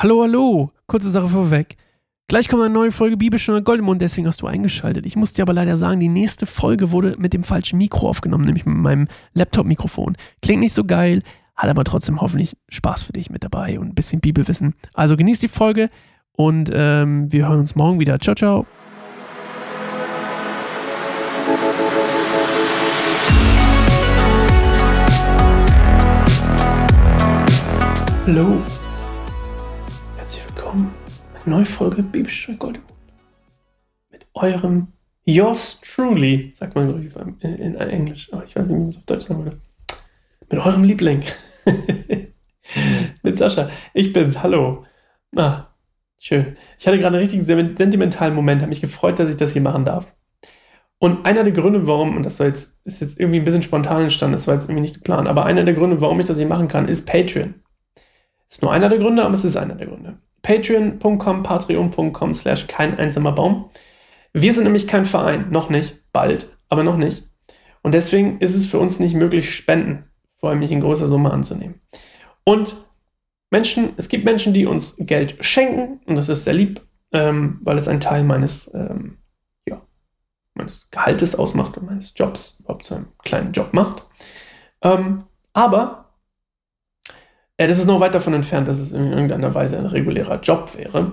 Hallo, 0.00 0.22
hallo. 0.22 0.70
Kurze 0.86 1.10
Sache 1.10 1.28
vorweg. 1.28 1.76
Gleich 2.28 2.46
kommt 2.46 2.62
eine 2.62 2.72
neue 2.72 2.92
Folge 2.92 3.16
Bibelstunde 3.16 3.64
Goldemund, 3.64 4.00
deswegen 4.00 4.28
hast 4.28 4.40
du 4.40 4.46
eingeschaltet. 4.46 5.04
Ich 5.04 5.16
muss 5.16 5.32
dir 5.32 5.42
aber 5.42 5.54
leider 5.54 5.76
sagen, 5.76 5.98
die 5.98 6.06
nächste 6.06 6.46
Folge 6.46 6.92
wurde 6.92 7.16
mit 7.18 7.32
dem 7.32 7.42
falschen 7.42 7.78
Mikro 7.78 8.08
aufgenommen, 8.08 8.44
nämlich 8.44 8.64
mit 8.64 8.76
meinem 8.76 9.08
Laptop-Mikrofon. 9.34 10.16
Klingt 10.40 10.60
nicht 10.60 10.76
so 10.76 10.84
geil, 10.84 11.24
hat 11.56 11.68
aber 11.68 11.82
trotzdem 11.82 12.20
hoffentlich 12.20 12.56
Spaß 12.68 13.02
für 13.02 13.12
dich 13.12 13.28
mit 13.28 13.42
dabei 13.42 13.80
und 13.80 13.88
ein 13.88 13.94
bisschen 13.96 14.20
Bibelwissen. 14.20 14.76
Also 14.94 15.16
genieß 15.16 15.40
die 15.40 15.48
Folge 15.48 15.90
und 16.30 16.70
ähm, 16.72 17.32
wir 17.32 17.48
hören 17.48 17.58
uns 17.58 17.74
morgen 17.74 17.98
wieder. 17.98 18.20
Ciao, 18.20 18.36
ciao. 18.36 18.66
Hallo. 28.26 28.62
Willkommen. 30.68 30.92
Eine 31.46 31.54
neue 31.56 31.64
Folge 31.64 32.02
Bibelstunde 32.02 32.58
Goldemund. 32.58 32.92
Mit 34.10 34.26
eurem 34.34 34.88
Yours 35.24 35.80
truly, 35.80 36.52
sagt 36.54 36.74
man 36.74 36.84
glaube 36.84 37.02
ich 37.02 37.16
in, 37.42 37.54
in 37.54 37.74
Englisch, 37.76 38.30
aber 38.34 38.44
ich 38.44 38.54
weiß 38.54 38.66
nicht, 38.66 38.74
wie 38.74 38.78
man 38.78 38.88
es 38.90 38.98
auf 38.98 39.04
Deutsch 39.04 39.28
sagen 39.28 39.44
würde. 39.44 39.62
Mit 40.50 40.60
eurem 40.60 40.84
Liebling. 40.84 41.22
Mit 43.22 43.38
Sascha. 43.38 43.70
Ich 43.94 44.12
bin's. 44.12 44.42
Hallo. 44.42 44.84
Ah, 45.34 45.68
schön. 46.18 46.58
Ich 46.78 46.86
hatte 46.86 46.98
gerade 46.98 47.16
einen 47.16 47.26
richtigen 47.26 47.44
sentimentalen 47.44 48.34
Moment, 48.34 48.60
habe 48.60 48.68
mich 48.68 48.82
gefreut, 48.82 49.18
dass 49.18 49.30
ich 49.30 49.38
das 49.38 49.54
hier 49.54 49.62
machen 49.62 49.86
darf. 49.86 50.06
Und 50.98 51.24
einer 51.24 51.44
der 51.44 51.54
Gründe, 51.54 51.86
warum, 51.86 52.14
und 52.14 52.24
das 52.24 52.36
jetzt, 52.40 52.78
ist 52.84 53.00
jetzt 53.00 53.18
irgendwie 53.18 53.38
ein 53.38 53.44
bisschen 53.44 53.62
spontan 53.62 54.02
entstanden, 54.02 54.34
das 54.34 54.46
war 54.46 54.54
jetzt 54.54 54.64
irgendwie 54.64 54.82
nicht 54.82 54.96
geplant, 54.96 55.28
aber 55.28 55.46
einer 55.46 55.64
der 55.64 55.72
Gründe, 55.72 56.02
warum 56.02 56.20
ich 56.20 56.26
das 56.26 56.36
hier 56.36 56.46
machen 56.46 56.68
kann, 56.68 56.88
ist 56.88 57.06
Patreon. 57.06 57.54
Ist 58.50 58.60
nur 58.60 58.70
einer 58.70 58.90
der 58.90 58.98
Gründe, 58.98 59.24
aber 59.24 59.32
es 59.32 59.46
ist 59.46 59.56
einer 59.56 59.74
der 59.74 59.86
Gründe. 59.86 60.18
Patreon.com, 60.48 61.42
patreon.com 61.42 62.32
slash 62.32 62.68
kein 62.68 62.98
einsamer 62.98 63.32
Baum. 63.32 63.68
Wir 64.32 64.54
sind 64.54 64.64
nämlich 64.64 64.88
kein 64.88 65.04
Verein, 65.04 65.50
noch 65.50 65.68
nicht, 65.68 65.98
bald, 66.10 66.48
aber 66.70 66.82
noch 66.82 66.96
nicht. 66.96 67.28
Und 67.82 67.92
deswegen 67.92 68.38
ist 68.38 68.54
es 68.54 68.66
für 68.66 68.78
uns 68.78 68.98
nicht 68.98 69.14
möglich, 69.14 69.54
Spenden, 69.54 70.04
vor 70.38 70.48
allem 70.48 70.60
nicht 70.60 70.72
in 70.72 70.80
großer 70.80 71.06
Summe 71.06 71.32
anzunehmen. 71.32 71.82
Und 72.44 72.76
Menschen, 73.50 73.90
es 73.98 74.08
gibt 74.08 74.24
Menschen, 74.24 74.54
die 74.54 74.64
uns 74.64 74.96
Geld 74.98 75.36
schenken, 75.44 76.00
und 76.06 76.16
das 76.16 76.30
ist 76.30 76.44
sehr 76.44 76.54
lieb, 76.54 76.80
ähm, 77.12 77.58
weil 77.62 77.76
es 77.76 77.86
ein 77.86 78.00
Teil 78.00 78.24
meines, 78.24 78.72
ähm, 78.72 79.18
ja, 79.68 79.82
meines 80.54 80.88
Gehaltes 80.90 81.34
ausmacht 81.34 81.76
und 81.76 81.84
meines 81.84 82.14
Jobs, 82.16 82.58
überhaupt 82.60 82.86
so 82.86 82.94
einen 82.94 83.08
kleinen 83.22 83.52
Job 83.52 83.74
macht. 83.74 84.06
Ähm, 84.80 85.24
aber 85.52 86.07
das 87.66 87.78
ist 87.78 87.86
noch 87.86 88.00
weit 88.00 88.14
davon 88.14 88.34
entfernt, 88.34 88.68
dass 88.68 88.78
es 88.78 88.92
in 88.92 89.12
irgendeiner 89.12 89.54
Weise 89.54 89.78
ein 89.78 89.86
regulärer 89.86 90.40
Job 90.40 90.76
wäre. 90.76 91.12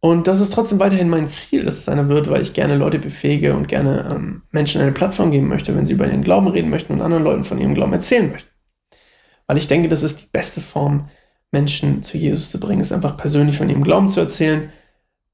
Und 0.00 0.26
das 0.26 0.40
ist 0.40 0.52
trotzdem 0.52 0.80
weiterhin 0.80 1.10
mein 1.10 1.28
Ziel, 1.28 1.64
dass 1.64 1.78
es 1.78 1.88
einer 1.88 2.08
wird, 2.08 2.30
weil 2.30 2.40
ich 2.40 2.54
gerne 2.54 2.76
Leute 2.76 2.98
befähige 2.98 3.54
und 3.54 3.68
gerne 3.68 4.08
ähm, 4.10 4.42
Menschen 4.50 4.80
eine 4.80 4.92
Plattform 4.92 5.30
geben 5.30 5.48
möchte, 5.48 5.76
wenn 5.76 5.84
sie 5.84 5.92
über 5.92 6.06
ihren 6.06 6.22
Glauben 6.22 6.48
reden 6.48 6.70
möchten 6.70 6.94
und 6.94 7.02
anderen 7.02 7.24
Leuten 7.24 7.44
von 7.44 7.58
ihrem 7.58 7.74
Glauben 7.74 7.92
erzählen 7.92 8.30
möchten. 8.30 8.48
Weil 9.46 9.58
ich 9.58 9.68
denke, 9.68 9.88
das 9.88 10.02
ist 10.02 10.22
die 10.22 10.28
beste 10.32 10.60
Form, 10.60 11.08
Menschen 11.52 12.02
zu 12.02 12.16
Jesus 12.16 12.50
zu 12.50 12.60
bringen, 12.60 12.80
ist 12.80 12.92
einfach 12.92 13.16
persönlich 13.16 13.58
von 13.58 13.68
ihrem 13.68 13.82
Glauben 13.82 14.08
zu 14.08 14.20
erzählen. 14.20 14.70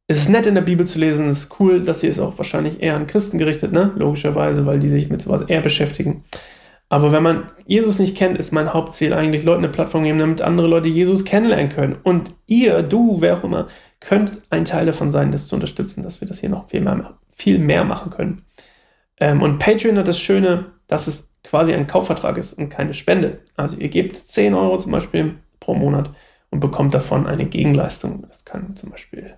Es 0.08 0.18
ist 0.18 0.28
nett 0.28 0.46
in 0.46 0.54
der 0.54 0.62
Bibel 0.62 0.86
zu 0.86 0.98
lesen, 0.98 1.28
es 1.28 1.40
ist 1.40 1.60
cool, 1.60 1.84
dass 1.84 2.00
sie 2.00 2.08
es 2.08 2.18
auch 2.18 2.38
wahrscheinlich 2.38 2.80
eher 2.80 2.96
an 2.96 3.06
Christen 3.06 3.38
gerichtet, 3.38 3.72
ne? 3.72 3.92
Logischerweise, 3.96 4.64
weil 4.64 4.78
die 4.78 4.88
sich 4.88 5.10
mit 5.10 5.22
sowas 5.22 5.42
eher 5.42 5.60
beschäftigen. 5.60 6.24
Aber 6.88 7.10
wenn 7.10 7.22
man 7.22 7.50
Jesus 7.66 7.98
nicht 7.98 8.16
kennt, 8.16 8.38
ist 8.38 8.52
mein 8.52 8.72
Hauptziel 8.72 9.12
eigentlich, 9.12 9.42
Leuten 9.42 9.64
eine 9.64 9.72
Plattform 9.72 10.04
geben, 10.04 10.18
damit 10.18 10.40
andere 10.40 10.68
Leute 10.68 10.88
Jesus 10.88 11.24
kennenlernen 11.24 11.68
können. 11.68 11.96
Und 12.02 12.32
ihr, 12.46 12.82
du, 12.82 13.20
wer 13.20 13.38
auch 13.38 13.44
immer, 13.44 13.66
könnt 13.98 14.40
ein 14.50 14.64
Teil 14.64 14.86
davon 14.86 15.10
sein, 15.10 15.32
das 15.32 15.48
zu 15.48 15.56
unterstützen, 15.56 16.04
dass 16.04 16.20
wir 16.20 16.28
das 16.28 16.38
hier 16.38 16.48
noch 16.48 16.68
viel 16.68 16.80
mehr, 16.80 17.14
viel 17.32 17.58
mehr 17.58 17.84
machen 17.84 18.10
können. 18.10 18.44
Ähm, 19.18 19.42
und 19.42 19.58
Patreon 19.58 19.98
hat 19.98 20.06
das 20.06 20.20
Schöne, 20.20 20.66
dass 20.86 21.08
es 21.08 21.32
quasi 21.42 21.72
ein 21.74 21.88
Kaufvertrag 21.88 22.38
ist 22.38 22.54
und 22.54 22.68
keine 22.68 22.94
Spende. 22.94 23.40
Also 23.56 23.76
ihr 23.76 23.88
gebt 23.88 24.16
10 24.16 24.54
Euro 24.54 24.78
zum 24.78 24.92
Beispiel 24.92 25.36
pro 25.58 25.74
Monat 25.74 26.10
und 26.50 26.60
bekommt 26.60 26.94
davon 26.94 27.26
eine 27.26 27.46
Gegenleistung. 27.46 28.24
Das 28.28 28.44
kann 28.44 28.76
zum 28.76 28.90
Beispiel, 28.90 29.34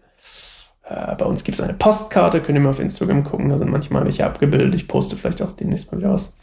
äh, 0.84 1.14
bei 1.16 1.24
uns 1.24 1.44
gibt 1.44 1.58
es 1.58 1.64
eine 1.64 1.74
Postkarte, 1.74 2.42
könnt 2.42 2.58
ihr 2.58 2.62
mal 2.62 2.70
auf 2.70 2.80
Instagram 2.80 3.24
gucken, 3.24 3.48
da 3.48 3.56
sind 3.56 3.70
manchmal 3.70 4.04
welche 4.04 4.26
abgebildet. 4.26 4.74
Ich 4.74 4.88
poste 4.88 5.16
vielleicht 5.16 5.40
auch 5.40 5.52
demnächst 5.52 5.90
mal 5.90 5.98
wieder 5.98 6.12
was 6.12 6.36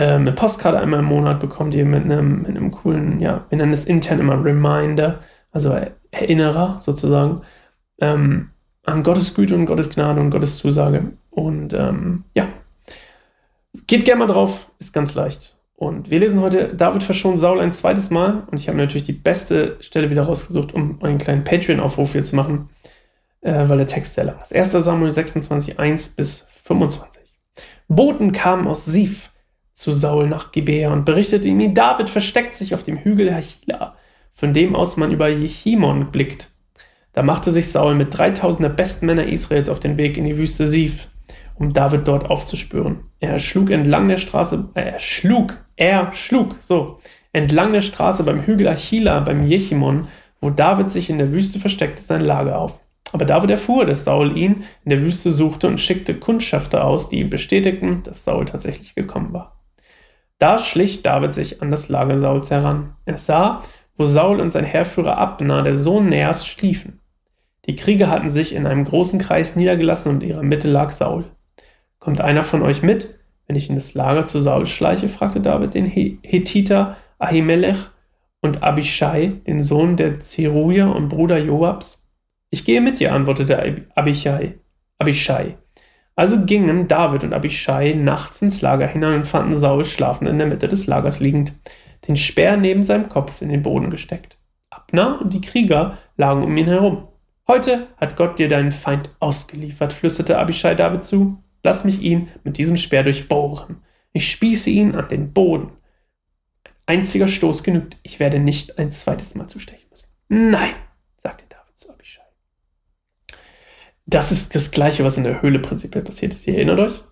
eine 0.00 0.32
Postkarte 0.32 0.78
einmal 0.78 1.00
im 1.00 1.06
Monat 1.06 1.40
bekommt 1.40 1.74
ihr 1.74 1.84
mit 1.84 2.04
einem, 2.04 2.42
mit 2.42 2.50
einem 2.50 2.70
coolen, 2.70 3.20
ja, 3.20 3.46
wir 3.48 3.58
nennen 3.58 3.72
es 3.72 3.84
intern 3.84 4.20
immer 4.20 4.44
Reminder, 4.44 5.20
also 5.52 5.78
Erinnerer 6.10 6.80
sozusagen, 6.80 7.42
ähm, 8.00 8.50
an 8.84 9.02
Gottes 9.02 9.34
Güte 9.34 9.54
und 9.54 9.66
Gottes 9.66 9.90
Gnade 9.90 10.20
und 10.20 10.30
Gottes 10.30 10.58
Zusage. 10.58 11.12
Und 11.30 11.72
ähm, 11.74 12.24
ja, 12.34 12.48
geht 13.86 14.04
gerne 14.04 14.26
mal 14.26 14.32
drauf, 14.32 14.70
ist 14.78 14.92
ganz 14.92 15.14
leicht. 15.14 15.56
Und 15.76 16.10
wir 16.10 16.20
lesen 16.20 16.40
heute 16.40 16.74
David 16.74 17.02
verschont 17.02 17.40
Saul 17.40 17.60
ein 17.60 17.72
zweites 17.72 18.10
Mal. 18.10 18.44
Und 18.50 18.58
ich 18.58 18.68
habe 18.68 18.78
natürlich 18.78 19.06
die 19.06 19.12
beste 19.12 19.76
Stelle 19.80 20.10
wieder 20.10 20.22
rausgesucht, 20.22 20.72
um 20.72 21.02
einen 21.02 21.18
kleinen 21.18 21.44
Patreon-Aufruf 21.44 22.12
hier 22.12 22.22
zu 22.24 22.36
machen, 22.36 22.68
äh, 23.40 23.68
weil 23.68 23.78
der 23.78 23.86
Text 23.86 24.14
sehr 24.14 24.24
lang 24.24 24.36
ist. 24.40 24.54
1. 24.54 24.72
Samuel 24.72 25.10
26, 25.10 25.78
1 25.78 26.10
bis 26.10 26.46
25. 26.64 27.22
Boten 27.88 28.32
kamen 28.32 28.66
aus 28.66 28.84
Sif 28.84 29.30
zu 29.74 29.92
Saul 29.92 30.28
nach 30.28 30.52
Gibea 30.52 30.92
und 30.92 31.04
berichtete 31.04 31.48
ihm, 31.48 31.74
David 31.74 32.08
versteckt 32.08 32.54
sich 32.54 32.74
auf 32.74 32.84
dem 32.84 32.98
Hügel 32.98 33.34
Hachila, 33.34 33.96
von 34.32 34.54
dem 34.54 34.74
aus 34.74 34.96
man 34.96 35.12
über 35.12 35.28
Jechimon 35.28 36.10
blickt. 36.10 36.50
Da 37.12 37.22
machte 37.22 37.52
sich 37.52 37.70
Saul 37.70 37.94
mit 37.94 38.16
3000 38.16 38.64
der 38.64 38.68
besten 38.70 39.06
Männer 39.06 39.26
Israels 39.26 39.68
auf 39.68 39.80
den 39.80 39.98
Weg 39.98 40.16
in 40.16 40.24
die 40.24 40.38
Wüste 40.38 40.68
Sif, 40.68 41.08
um 41.56 41.72
David 41.72 42.08
dort 42.08 42.30
aufzuspüren. 42.30 43.00
Er 43.20 43.38
schlug 43.38 43.70
entlang 43.70 44.08
der 44.08 44.16
Straße, 44.16 44.70
äh, 44.74 44.92
er 44.92 44.98
schlug, 45.00 45.64
er 45.76 46.12
schlug, 46.12 46.56
so, 46.60 46.98
entlang 47.32 47.72
der 47.72 47.80
Straße 47.80 48.22
beim 48.22 48.42
Hügel 48.42 48.68
Achila, 48.68 49.20
beim 49.20 49.46
Jechimon, 49.46 50.08
wo 50.40 50.50
David 50.50 50.88
sich 50.88 51.10
in 51.10 51.18
der 51.18 51.32
Wüste 51.32 51.58
versteckte, 51.58 52.02
sein 52.02 52.24
Lager 52.24 52.58
auf. 52.58 52.80
Aber 53.12 53.24
David 53.24 53.50
erfuhr, 53.50 53.86
dass 53.86 54.04
Saul 54.04 54.36
ihn 54.36 54.64
in 54.84 54.90
der 54.90 55.02
Wüste 55.02 55.32
suchte 55.32 55.68
und 55.68 55.80
schickte 55.80 56.14
Kundschafter 56.14 56.84
aus, 56.84 57.08
die 57.08 57.20
ihm 57.20 57.30
bestätigten, 57.30 58.02
dass 58.02 58.24
Saul 58.24 58.44
tatsächlich 58.44 58.94
gekommen 58.94 59.32
war. 59.32 59.53
Da 60.38 60.58
schlich 60.58 61.02
David 61.02 61.32
sich 61.32 61.62
an 61.62 61.70
das 61.70 61.88
Lager 61.88 62.18
Sauls 62.18 62.50
heran. 62.50 62.96
Er 63.04 63.18
sah, 63.18 63.62
wo 63.96 64.04
Saul 64.04 64.40
und 64.40 64.50
sein 64.50 64.64
Heerführer 64.64 65.18
Abner, 65.18 65.62
der 65.62 65.74
Sohn 65.74 66.08
Neas, 66.08 66.46
schliefen. 66.46 67.00
Die 67.66 67.76
Krieger 67.76 68.10
hatten 68.10 68.28
sich 68.28 68.54
in 68.54 68.66
einem 68.66 68.84
großen 68.84 69.20
Kreis 69.20 69.56
niedergelassen 69.56 70.12
und 70.12 70.22
in 70.22 70.30
ihrer 70.30 70.42
Mitte 70.42 70.68
lag 70.68 70.90
Saul. 70.90 71.24
Kommt 71.98 72.20
einer 72.20 72.44
von 72.44 72.62
euch 72.62 72.82
mit, 72.82 73.18
wenn 73.46 73.56
ich 73.56 73.70
in 73.70 73.76
das 73.76 73.94
Lager 73.94 74.26
zu 74.26 74.40
Saul 74.40 74.66
schleiche? 74.66 75.08
fragte 75.08 75.40
David 75.40 75.74
den 75.74 75.86
Hethiter 75.86 76.96
Ahimelech 77.18 77.78
und 78.40 78.62
Abishai, 78.62 79.40
den 79.46 79.62
Sohn 79.62 79.96
der 79.96 80.20
Zeruja 80.20 80.88
und 80.88 81.08
Bruder 81.08 81.38
Joabs. 81.38 82.06
Ich 82.50 82.64
gehe 82.64 82.80
mit 82.80 83.00
dir, 83.00 83.14
antwortete 83.14 83.86
Abishai. 83.94 84.58
Abishai. 84.98 85.56
Also 86.16 86.44
gingen 86.44 86.86
David 86.86 87.24
und 87.24 87.32
Abishai 87.32 87.92
nachts 87.94 88.40
ins 88.40 88.62
Lager 88.62 88.86
hinein 88.86 89.16
und 89.16 89.26
fanden 89.26 89.56
Saul 89.56 89.84
schlafend 89.84 90.30
in 90.30 90.38
der 90.38 90.46
Mitte 90.46 90.68
des 90.68 90.86
Lagers 90.86 91.20
liegend, 91.20 91.52
den 92.06 92.16
Speer 92.16 92.56
neben 92.56 92.82
seinem 92.82 93.08
Kopf 93.08 93.42
in 93.42 93.48
den 93.48 93.62
Boden 93.62 93.90
gesteckt. 93.90 94.36
Abner 94.70 95.20
und 95.20 95.32
die 95.32 95.40
Krieger 95.40 95.98
lagen 96.16 96.42
um 96.42 96.56
ihn 96.56 96.66
herum. 96.66 97.08
Heute 97.46 97.88
hat 97.96 98.16
Gott 98.16 98.38
dir 98.38 98.48
deinen 98.48 98.72
Feind 98.72 99.10
ausgeliefert, 99.20 99.92
flüsterte 99.92 100.38
Abishai 100.38 100.74
David 100.74 101.04
zu. 101.04 101.42
Lass 101.62 101.84
mich 101.84 102.02
ihn 102.02 102.28
mit 102.42 102.58
diesem 102.58 102.76
Speer 102.76 103.02
durchbohren. 103.02 103.82
Ich 104.12 104.30
spieße 104.30 104.70
ihn 104.70 104.94
an 104.94 105.08
den 105.08 105.32
Boden. 105.32 105.72
Ein 106.86 106.98
einziger 106.98 107.28
Stoß 107.28 107.62
genügt. 107.62 107.96
Ich 108.02 108.20
werde 108.20 108.38
nicht 108.38 108.78
ein 108.78 108.90
zweites 108.90 109.34
Mal 109.34 109.46
zustechen 109.48 109.88
müssen. 109.90 110.08
Nein, 110.28 110.74
sagte 111.16 111.46
David 111.48 111.78
zu 111.78 111.90
Abishai. 111.90 112.23
Das 114.06 114.32
ist 114.32 114.54
das 114.54 114.70
Gleiche, 114.70 115.04
was 115.04 115.16
in 115.16 115.24
der 115.24 115.42
Höhle 115.42 115.58
prinzipiell 115.58 116.04
passiert 116.04 116.32
ist. 116.32 116.46
Ihr 116.46 116.54
erinnert 116.54 116.80
euch? 116.80 117.04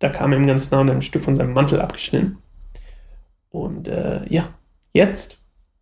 Da 0.00 0.08
kam 0.08 0.32
ihm 0.32 0.46
ganz 0.46 0.70
nah 0.70 0.80
und 0.80 0.90
ein 0.90 1.02
Stück 1.02 1.24
von 1.24 1.34
seinem 1.34 1.52
Mantel 1.52 1.80
abgeschnitten. 1.80 2.38
Und 3.50 3.86
äh, 3.86 4.26
ja, 4.28 4.48
jetzt 4.92 5.38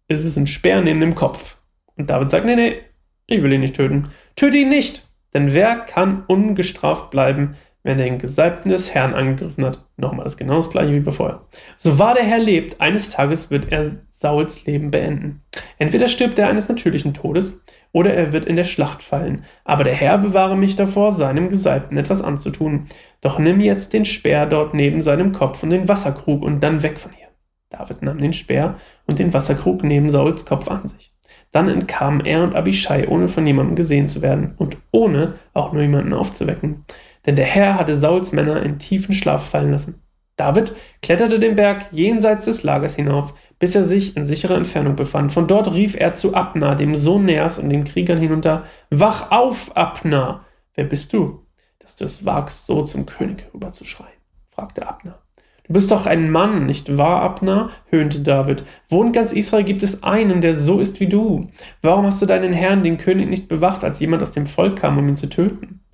ist 0.08 0.24
es 0.24 0.36
ein 0.36 0.46
Speer 0.46 0.82
neben 0.82 1.00
dem 1.00 1.14
Kopf. 1.14 1.56
Und 1.96 2.10
David 2.10 2.30
sagt, 2.30 2.44
nee, 2.44 2.56
nee, 2.56 2.82
ich 3.26 3.42
will 3.42 3.52
ihn 3.52 3.60
nicht 3.60 3.76
töten. 3.76 4.10
Töte 4.36 4.58
ihn 4.58 4.68
nicht! 4.68 5.08
Denn 5.34 5.54
wer 5.54 5.76
kann 5.76 6.24
ungestraft 6.26 7.10
bleiben, 7.10 7.56
wenn 7.82 7.98
er 7.98 8.04
den 8.04 8.18
Gesalbten 8.18 8.70
des 8.70 8.94
Herrn 8.94 9.14
angegriffen 9.14 9.64
hat? 9.64 9.86
Nochmal 9.96 10.24
das 10.24 10.36
genau 10.36 10.56
das 10.56 10.70
gleiche 10.70 10.92
wie 10.92 11.00
bevor. 11.00 11.48
So 11.76 11.98
wahr 11.98 12.14
der 12.14 12.24
Herr 12.24 12.38
lebt, 12.38 12.80
eines 12.80 13.10
Tages 13.10 13.50
wird 13.50 13.72
er 13.72 13.90
Sauls 14.10 14.66
Leben 14.66 14.90
beenden. 14.90 15.42
Entweder 15.78 16.08
stirbt 16.08 16.38
er 16.38 16.48
eines 16.48 16.68
natürlichen 16.68 17.14
Todes, 17.14 17.64
oder 17.92 18.14
er 18.14 18.32
wird 18.32 18.46
in 18.46 18.56
der 18.56 18.64
Schlacht 18.64 19.02
fallen. 19.02 19.44
Aber 19.64 19.84
der 19.84 19.94
Herr 19.94 20.18
bewahre 20.18 20.56
mich 20.56 20.76
davor, 20.76 21.12
seinem 21.12 21.48
Gesalbten 21.48 21.98
etwas 21.98 22.22
anzutun. 22.22 22.86
Doch 23.20 23.38
nimm 23.38 23.60
jetzt 23.60 23.92
den 23.92 24.04
Speer 24.04 24.46
dort 24.46 24.74
neben 24.74 25.00
seinem 25.00 25.32
Kopf 25.32 25.62
und 25.62 25.70
den 25.70 25.88
Wasserkrug 25.88 26.42
und 26.42 26.60
dann 26.60 26.82
weg 26.82 26.98
von 26.98 27.12
hier. 27.12 27.28
David 27.70 28.02
nahm 28.02 28.18
den 28.18 28.32
Speer 28.32 28.76
und 29.06 29.18
den 29.18 29.32
Wasserkrug 29.32 29.84
neben 29.84 30.10
Sauls 30.10 30.44
Kopf 30.44 30.68
an 30.68 30.86
sich. 30.88 31.12
Dann 31.52 31.68
entkamen 31.68 32.24
er 32.24 32.42
und 32.42 32.56
Abishai, 32.56 33.08
ohne 33.08 33.28
von 33.28 33.46
jemandem 33.46 33.76
gesehen 33.76 34.08
zu 34.08 34.22
werden 34.22 34.54
und 34.56 34.78
ohne 34.90 35.34
auch 35.52 35.72
nur 35.72 35.82
jemanden 35.82 36.14
aufzuwecken. 36.14 36.84
Denn 37.26 37.36
der 37.36 37.44
Herr 37.44 37.78
hatte 37.78 37.96
Sauls 37.96 38.32
Männer 38.32 38.62
in 38.62 38.78
tiefen 38.78 39.14
Schlaf 39.14 39.48
fallen 39.50 39.70
lassen. 39.70 40.02
David 40.36 40.74
kletterte 41.02 41.38
den 41.38 41.54
Berg 41.54 41.86
jenseits 41.92 42.46
des 42.46 42.62
Lagers 42.62 42.96
hinauf, 42.96 43.34
bis 43.62 43.76
er 43.76 43.84
sich 43.84 44.16
in 44.16 44.24
sicherer 44.24 44.56
Entfernung 44.56 44.96
befand. 44.96 45.30
Von 45.30 45.46
dort 45.46 45.72
rief 45.72 45.94
er 45.94 46.14
zu 46.14 46.34
Abner, 46.34 46.74
dem 46.74 46.96
Sohn 46.96 47.24
Neas 47.24 47.60
und 47.60 47.70
den 47.70 47.84
Kriegern 47.84 48.18
hinunter: 48.18 48.64
Wach 48.90 49.30
auf, 49.30 49.76
Abner! 49.76 50.44
Wer 50.74 50.82
bist 50.82 51.12
du, 51.12 51.46
dass 51.78 51.94
du 51.94 52.04
es 52.04 52.26
wagst, 52.26 52.66
so 52.66 52.82
zum 52.82 53.06
König 53.06 53.44
herüberzuschreien? 53.44 54.18
fragte 54.50 54.88
Abner. 54.88 55.22
Du 55.62 55.74
bist 55.74 55.92
doch 55.92 56.06
ein 56.06 56.28
Mann, 56.28 56.66
nicht 56.66 56.98
wahr, 56.98 57.22
Abner? 57.22 57.70
höhnte 57.86 58.22
David. 58.22 58.64
Wo 58.88 59.00
in 59.04 59.12
ganz 59.12 59.32
Israel 59.32 59.62
gibt 59.62 59.84
es 59.84 60.02
einen, 60.02 60.40
der 60.40 60.54
so 60.54 60.80
ist 60.80 60.98
wie 60.98 61.08
du? 61.08 61.48
Warum 61.82 62.04
hast 62.04 62.20
du 62.20 62.26
deinen 62.26 62.52
Herrn, 62.52 62.82
den 62.82 62.98
König, 62.98 63.28
nicht 63.28 63.46
bewacht, 63.46 63.84
als 63.84 64.00
jemand 64.00 64.24
aus 64.24 64.32
dem 64.32 64.48
Volk 64.48 64.80
kam, 64.80 64.98
um 64.98 65.08
ihn 65.08 65.16
zu 65.16 65.28
töten? 65.28 65.84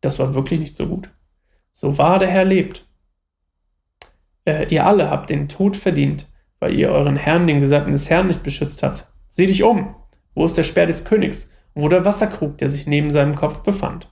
Das 0.00 0.18
war 0.18 0.34
wirklich 0.34 0.58
nicht 0.58 0.76
so 0.76 0.88
gut. 0.88 1.10
So 1.70 1.96
wahr 1.96 2.18
der 2.18 2.26
Herr 2.26 2.44
lebt. 2.44 2.88
Äh, 4.44 4.66
ihr 4.74 4.84
alle 4.84 5.10
habt 5.10 5.30
den 5.30 5.48
Tod 5.48 5.76
verdient, 5.76 6.26
weil 6.62 6.78
ihr 6.78 6.92
euren 6.92 7.16
Herrn, 7.16 7.48
den 7.48 7.58
Gesalbten 7.58 7.90
des 7.90 8.08
Herrn, 8.08 8.28
nicht 8.28 8.44
beschützt 8.44 8.84
habt. 8.84 9.04
Sieh 9.30 9.48
dich 9.48 9.64
um. 9.64 9.96
Wo 10.32 10.46
ist 10.46 10.56
der 10.56 10.62
Speer 10.62 10.86
des 10.86 11.04
Königs? 11.04 11.50
Wo 11.74 11.88
der 11.88 12.04
Wasserkrug, 12.04 12.56
der 12.58 12.70
sich 12.70 12.86
neben 12.86 13.10
seinem 13.10 13.34
Kopf 13.34 13.64
befand? 13.64 14.08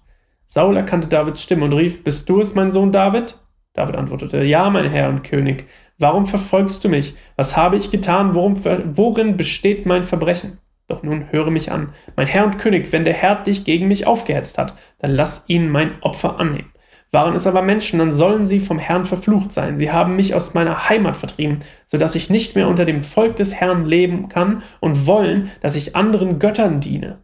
Saul 0.49 0.77
erkannte 0.77 1.07
Davids 1.07 1.41
Stimme 1.41 1.67
und 1.67 1.75
rief, 1.75 2.03
Bist 2.03 2.29
du 2.29 2.41
es, 2.41 2.57
mein 2.57 2.73
Sohn 2.73 2.91
David? 2.91 3.39
David 3.73 3.95
antwortete, 3.95 4.43
Ja, 4.43 4.69
mein 4.69 4.91
Herr 4.91 5.11
und 5.11 5.23
König. 5.23 5.69
Warum 5.97 6.27
verfolgst 6.27 6.83
du 6.83 6.89
mich? 6.89 7.15
Was 7.37 7.57
habe 7.57 7.77
ich 7.77 7.93
getan? 7.93 8.35
Worum, 8.35 8.57
worin 8.65 9.37
besteht 9.37 9.87
mein 9.87 10.03
Verbrechen? 10.03 10.59
Doch 10.89 11.05
nun 11.05 11.31
höre 11.31 11.53
mich 11.53 11.71
an. 11.71 11.93
Mein 12.17 12.27
Herr 12.27 12.47
und 12.47 12.59
König, 12.59 12.91
wenn 12.91 13.05
der 13.05 13.15
Herr 13.15 13.45
dich 13.45 13.65
gegen 13.65 13.87
mich 13.87 14.09
aufgehetzt 14.09 14.59
hat, 14.59 14.75
dann 14.99 15.13
lass 15.13 15.45
ihn 15.47 15.69
mein 15.69 16.03
Opfer 16.03 16.41
annehmen. 16.41 16.73
Waren 17.13 17.35
es 17.35 17.47
aber 17.47 17.63
Menschen, 17.63 17.99
dann 17.99 18.13
sollen 18.13 18.47
sie 18.47 18.61
vom 18.61 18.79
Herrn 18.79 19.05
verflucht 19.05 19.53
sein. 19.53 19.77
Sie 19.77 19.91
haben 19.91 20.15
mich 20.15 20.35
aus 20.35 20.55
meiner 20.55 20.89
Heimat 20.89 21.17
vertrieben, 21.17 21.61
so 21.87 21.99
dass 21.99 22.15
ich 22.15 22.31
nicht 22.31 22.55
mehr 22.55 22.69
unter 22.69 22.85
dem 22.85 23.01
Volk 23.01 23.35
des 23.37 23.55
Herrn 23.55 23.85
leben 23.85 24.29
kann 24.29 24.63
und 24.79 25.07
wollen, 25.07 25.51
dass 25.61 25.75
ich 25.75 25.97
anderen 25.97 26.39
Göttern 26.39 26.81
diene. 26.81 27.19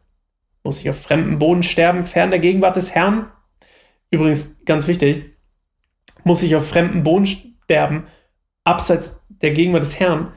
Muss 0.65 0.81
ich 0.81 0.91
auf 0.91 1.01
fremdem 1.01 1.39
Boden 1.39 1.63
sterben, 1.63 2.03
fern 2.03 2.31
der 2.31 2.41
Gegenwart 2.41 2.75
des 2.75 2.97
Herrn? 2.97 3.27
Übrigens, 4.11 4.65
ganz 4.65 4.89
wichtig, 4.89 5.37
muss 6.25 6.43
ich 6.43 6.57
auf 6.57 6.69
fremdem 6.69 7.05
Boden 7.05 7.27
sterben, 7.27 8.05
abseits 8.65 9.23
der 9.29 9.53
Gegenwart 9.53 9.85
des 9.85 10.01
Herrn? 10.01 10.33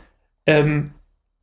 Ähm, 0.45 0.91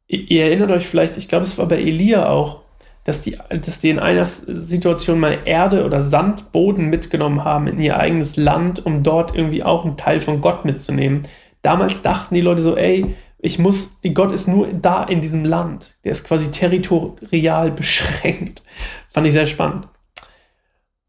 ihr 0.06 0.44
erinnert 0.44 0.70
euch 0.70 0.86
vielleicht, 0.86 1.16
ich 1.16 1.28
glaube, 1.28 1.44
es 1.44 1.58
war 1.58 1.66
bei 1.66 1.78
Elia 1.78 2.28
auch, 2.28 2.62
dass 3.06 3.22
die, 3.22 3.38
dass 3.48 3.78
die 3.78 3.90
in 3.90 4.00
einer 4.00 4.26
Situation 4.26 5.20
mal 5.20 5.38
Erde 5.44 5.84
oder 5.84 6.00
Sandboden 6.00 6.86
mitgenommen 6.86 7.44
haben 7.44 7.68
in 7.68 7.78
ihr 7.78 7.98
eigenes 7.98 8.36
Land, 8.36 8.84
um 8.84 9.04
dort 9.04 9.32
irgendwie 9.32 9.62
auch 9.62 9.84
einen 9.84 9.96
Teil 9.96 10.18
von 10.18 10.40
Gott 10.40 10.64
mitzunehmen. 10.64 11.22
Damals 11.62 12.02
dachten 12.02 12.34
die 12.34 12.40
Leute 12.40 12.62
so, 12.62 12.76
ey, 12.76 13.14
ich 13.38 13.60
muss, 13.60 13.96
Gott 14.12 14.32
ist 14.32 14.48
nur 14.48 14.66
da 14.72 15.04
in 15.04 15.20
diesem 15.20 15.44
Land. 15.44 15.94
Der 16.02 16.12
ist 16.12 16.24
quasi 16.24 16.50
territorial 16.50 17.70
beschränkt. 17.76 18.64
Fand 19.12 19.24
ich 19.24 19.34
sehr 19.34 19.46
spannend. 19.46 19.86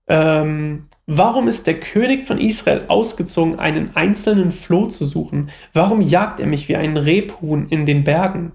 Ähm, 0.08 0.90
warum 1.08 1.48
ist 1.48 1.66
der 1.66 1.80
König 1.80 2.28
von 2.28 2.40
Israel 2.40 2.84
ausgezogen, 2.90 3.58
einen 3.58 3.96
einzelnen 3.96 4.52
Floh 4.52 4.86
zu 4.86 5.04
suchen? 5.04 5.50
Warum 5.74 6.02
jagt 6.02 6.40
er 6.40 6.46
mich 6.46 6.70
wie 6.70 6.76
ein 6.76 6.96
Rebhuhn 6.96 7.70
in 7.70 7.88
den 7.88 8.04
Bergen? 8.04 8.52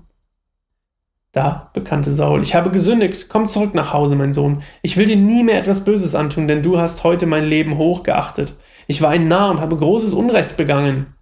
Da 1.33 1.71
bekannte 1.73 2.13
Saul, 2.13 2.43
ich 2.43 2.55
habe 2.55 2.71
gesündigt, 2.71 3.31
komm 3.31 3.49
zurück 3.49 3.75
nach 3.75 3.95
Hause, 3.95 4.17
mein 4.17 4.35
Sohn. 4.35 4.63
Ich 4.83 4.99
will 4.99 5.07
dir 5.07 5.17
nie 5.17 5.43
mehr 5.43 5.59
etwas 5.59 5.83
Böses 5.83 6.15
antun, 6.15 6.47
denn 6.47 6.63
du 6.63 6.79
hast 6.79 7.05
heute 7.05 7.25
mein 7.25 7.45
Leben 7.45 7.79
hochgeachtet. 7.79 8.55
Ich 8.87 9.01
war 9.01 9.09
ein 9.09 9.29
Narr 9.29 9.51
und 9.51 9.61
habe 9.61 9.79
großes 9.79 10.13
Unrecht 10.13 10.59
begangen. 10.59 11.15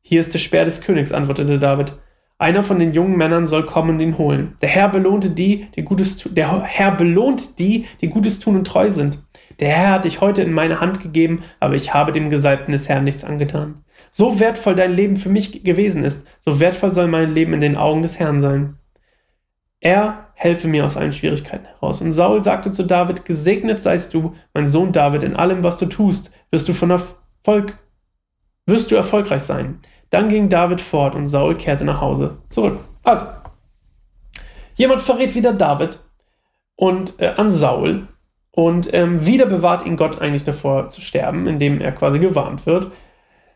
Hier 0.00 0.20
ist 0.20 0.34
der 0.34 0.40
Speer 0.40 0.64
des 0.64 0.80
Königs, 0.80 1.12
antwortete 1.12 1.60
David. 1.60 1.92
Einer 2.38 2.64
von 2.64 2.80
den 2.80 2.92
jungen 2.92 3.16
Männern 3.16 3.46
soll 3.46 3.64
kommen 3.64 3.90
und 3.90 4.00
ihn 4.00 4.18
holen. 4.18 4.56
Der 4.62 4.68
Herr 4.68 4.88
belohnte 4.88 5.30
die, 5.30 5.68
die 5.76 5.84
Gutes. 5.84 6.28
Der 6.32 6.64
Herr 6.64 6.90
belohnt 6.90 7.60
die, 7.60 7.86
die 8.00 8.08
Gutes 8.08 8.40
tun 8.40 8.56
und 8.56 8.66
treu 8.66 8.90
sind. 8.90 9.22
Der 9.60 9.68
Herr 9.68 9.90
hat 9.90 10.06
dich 10.06 10.20
heute 10.20 10.42
in 10.42 10.52
meine 10.52 10.80
Hand 10.80 11.00
gegeben, 11.00 11.42
aber 11.60 11.76
ich 11.76 11.94
habe 11.94 12.10
dem 12.10 12.30
Gesalbten 12.30 12.72
des 12.72 12.88
Herrn 12.88 13.04
nichts 13.04 13.22
angetan. 13.22 13.84
So 14.10 14.40
wertvoll 14.40 14.74
dein 14.74 14.92
Leben 14.92 15.14
für 15.14 15.28
mich 15.28 15.62
gewesen 15.62 16.02
ist, 16.02 16.26
so 16.44 16.58
wertvoll 16.58 16.90
soll 16.90 17.06
mein 17.06 17.32
Leben 17.32 17.52
in 17.52 17.60
den 17.60 17.76
Augen 17.76 18.02
des 18.02 18.18
Herrn 18.18 18.40
sein. 18.40 18.78
Er 19.82 20.28
helfe 20.34 20.68
mir 20.68 20.86
aus 20.86 20.96
allen 20.96 21.12
Schwierigkeiten 21.12 21.66
heraus. 21.66 22.00
Und 22.00 22.12
Saul 22.12 22.40
sagte 22.40 22.70
zu 22.70 22.84
David, 22.84 23.24
gesegnet 23.24 23.80
seist 23.80 24.14
du, 24.14 24.36
mein 24.54 24.68
Sohn 24.68 24.92
David, 24.92 25.24
in 25.24 25.34
allem, 25.34 25.64
was 25.64 25.76
du 25.76 25.86
tust, 25.86 26.30
wirst 26.52 26.68
du 26.68 26.72
von 26.72 26.90
Erfolg, 26.90 27.76
wirst 28.64 28.92
du 28.92 28.94
erfolgreich 28.94 29.42
sein. 29.42 29.80
Dann 30.10 30.28
ging 30.28 30.48
David 30.48 30.80
fort 30.80 31.16
und 31.16 31.26
Saul 31.26 31.56
kehrte 31.56 31.84
nach 31.84 32.00
Hause 32.00 32.38
zurück. 32.48 32.78
Also, 33.02 33.26
jemand 34.76 35.00
verrät 35.00 35.34
wieder 35.34 35.52
David 35.52 35.98
und 36.76 37.20
äh, 37.20 37.32
an 37.36 37.50
Saul 37.50 38.06
und 38.52 38.94
ähm, 38.94 39.26
wieder 39.26 39.46
bewahrt 39.46 39.84
ihn 39.84 39.96
Gott 39.96 40.20
eigentlich 40.20 40.44
davor 40.44 40.90
zu 40.90 41.00
sterben, 41.00 41.48
indem 41.48 41.80
er 41.80 41.90
quasi 41.90 42.20
gewarnt 42.20 42.66
wird. 42.66 42.92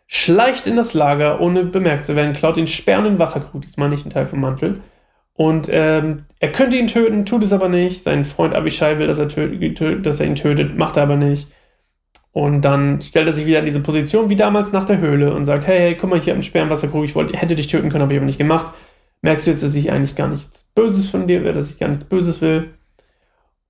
Schleicht 0.08 0.66
in 0.66 0.74
das 0.74 0.92
Lager, 0.92 1.40
ohne 1.40 1.62
bemerkt 1.62 2.04
zu 2.04 2.16
werden, 2.16 2.34
klaut 2.34 2.56
den 2.56 2.66
sperrenden 2.66 3.20
Wasserkrug, 3.20 3.62
diesmal 3.62 3.90
nicht 3.90 4.04
ein 4.04 4.10
Teil 4.10 4.26
vom 4.26 4.40
Mantel, 4.40 4.82
und 5.36 5.68
ähm, 5.70 6.24
er 6.40 6.52
könnte 6.52 6.76
ihn 6.76 6.86
töten, 6.86 7.26
tut 7.26 7.42
es 7.42 7.52
aber 7.52 7.68
nicht. 7.68 8.04
Sein 8.04 8.24
Freund 8.24 8.54
Abishai 8.54 8.98
will, 8.98 9.06
dass 9.06 9.18
er, 9.18 9.26
dass 9.26 10.20
er 10.20 10.26
ihn 10.26 10.34
tötet, 10.34 10.76
macht 10.78 10.96
er 10.96 11.02
aber 11.02 11.16
nicht. 11.16 11.48
Und 12.32 12.62
dann 12.62 13.00
stellt 13.00 13.26
er 13.26 13.32
sich 13.32 13.46
wieder 13.46 13.60
in 13.60 13.66
diese 13.66 13.80
Position 13.80 14.28
wie 14.28 14.36
damals 14.36 14.72
nach 14.72 14.84
der 14.84 14.98
Höhle 14.98 15.34
und 15.34 15.44
sagt: 15.44 15.66
Hey, 15.66 15.78
hey, 15.78 15.94
guck 15.94 16.10
mal, 16.10 16.20
hier 16.20 16.34
im 16.34 16.42
Sperrenwasserkrug, 16.42 17.04
ich 17.04 17.14
wollte, 17.14 17.36
hätte 17.36 17.54
dich 17.54 17.66
töten 17.66 17.90
können, 17.90 18.02
habe 18.02 18.14
ich 18.14 18.18
aber 18.18 18.26
nicht 18.26 18.38
gemacht. 18.38 18.74
Merkst 19.22 19.46
du 19.46 19.50
jetzt, 19.50 19.62
dass 19.62 19.74
ich 19.74 19.90
eigentlich 19.92 20.16
gar 20.16 20.28
nichts 20.28 20.66
Böses 20.74 21.08
von 21.10 21.26
dir 21.26 21.44
will, 21.44 21.52
dass 21.52 21.70
ich 21.70 21.78
gar 21.78 21.88
nichts 21.88 22.04
Böses 22.04 22.40
will? 22.40 22.70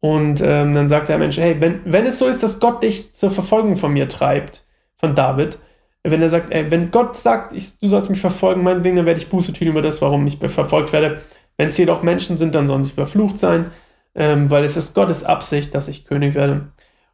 Und 0.01 0.41
ähm, 0.41 0.73
dann 0.73 0.89
sagt 0.89 1.09
der 1.09 1.19
Mensch: 1.19 1.37
Hey, 1.37 1.57
wenn, 1.61 1.81
wenn 1.85 2.07
es 2.07 2.19
so 2.21 2.27
ist, 2.27 2.43
dass 2.43 2.61
Gott 2.61 2.83
dich 2.83 3.13
zur 3.13 3.33
Verfolgung 3.33 3.77
von 3.77 3.93
mir 3.93 4.09
treibt, 4.09 4.65
von 4.99 5.17
David, 5.17 5.59
wenn 6.05 6.23
er 6.23 6.29
sagt, 6.29 6.53
ey, 6.53 6.71
wenn 6.71 6.93
Gott 6.93 7.17
sagt, 7.17 7.55
ich, 7.55 7.79
du 7.81 7.89
sollst 7.89 8.11
mich 8.11 8.21
verfolgen, 8.21 8.63
meinetwegen, 8.63 8.97
dann 8.97 9.07
werde 9.07 9.21
ich 9.21 9.29
Buße 9.29 9.53
tun 9.53 9.67
über 9.69 9.83
das, 9.83 10.01
warum 10.01 10.27
ich 10.27 10.39
verfolgt 10.39 10.93
werde 10.93 11.23
wenn 11.57 11.69
es 11.69 11.79
jedoch 11.79 12.03
Menschen 12.03 12.39
sind, 12.39 12.55
dann 12.55 12.67
sollen 12.67 12.85
sie 12.85 12.93
verflucht 12.93 13.39
sein, 13.39 13.73
ähm, 14.15 14.51
weil 14.51 14.65
es 14.65 14.77
ist 14.77 14.95
Gottes 14.95 15.25
Absicht, 15.25 15.75
dass 15.75 15.89
ich 15.89 16.05
König 16.05 16.35
werde. 16.35 16.69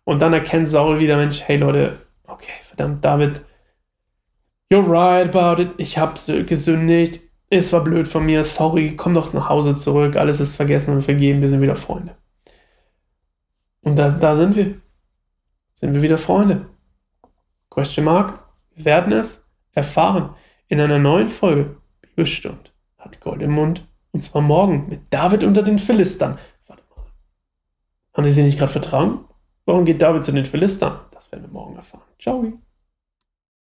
Und 0.04 0.22
dann 0.22 0.32
erkennt 0.32 0.68
Saul 0.68 0.98
wieder, 0.98 1.16
Mensch, 1.16 1.42
hey 1.42 1.56
Leute, 1.56 1.98
okay, 2.26 2.52
verdammt, 2.62 3.04
David, 3.04 3.42
you're 4.70 4.88
right 4.88 5.34
about 5.34 5.62
it, 5.62 5.70
ich 5.76 5.98
habe 5.98 6.14
gesündigt, 6.44 7.20
es 7.50 7.72
war 7.72 7.84
blöd 7.84 8.08
von 8.08 8.24
mir, 8.24 8.44
sorry, 8.44 8.96
komm 8.96 9.14
doch 9.14 9.32
nach 9.34 9.48
Hause 9.48 9.76
zurück, 9.76 10.16
alles 10.16 10.40
ist 10.40 10.56
vergessen 10.56 10.94
und 10.94 11.02
vergeben, 11.02 11.40
wir 11.40 11.48
sind 11.48 11.60
wieder 11.60 11.76
Freunde. 11.76 12.16
Und 13.82 13.96
da, 13.96 14.10
da 14.10 14.34
sind 14.34 14.56
wir. 14.56 14.80
Sind 15.74 15.94
wir 15.94 16.02
wieder 16.02 16.18
Freunde? 16.18 16.66
Question 17.68 18.04
Mark? 18.04 18.38
Wir 18.74 18.84
werden 18.84 19.12
es 19.12 19.46
erfahren 19.72 20.34
in 20.68 20.80
einer 20.80 20.98
neuen 20.98 21.28
Folge 21.28 21.76
Bibelstund. 22.00 22.72
Hat 22.98 23.20
Gold 23.20 23.42
im 23.42 23.50
Mund. 23.50 23.84
Und 24.12 24.22
zwar 24.22 24.42
morgen 24.42 24.88
mit 24.88 25.12
David 25.12 25.42
unter 25.42 25.62
den 25.62 25.78
Philistern. 25.78 26.38
Warte 26.66 26.82
mal. 26.94 27.04
Haben 28.14 28.24
die 28.24 28.30
sich 28.30 28.44
nicht 28.44 28.58
gerade 28.58 28.72
vertragen? 28.72 29.24
Warum 29.64 29.84
geht 29.84 30.02
David 30.02 30.24
zu 30.24 30.32
den 30.32 30.44
Philistern? 30.44 31.00
Das 31.12 31.30
werden 31.32 31.42
wir 31.42 31.50
morgen 31.50 31.76
erfahren. 31.76 32.02
Ciao. 32.18 32.44